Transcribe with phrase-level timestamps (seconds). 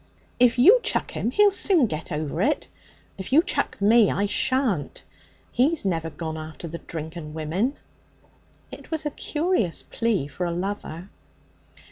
[0.39, 2.67] 'If you chuck him, he'll soon get over it;
[3.19, 5.03] if you chuck me, I shan't.
[5.51, 7.77] He's never gone after the drink and women.'
[8.71, 11.09] It was a curious plea for a lover.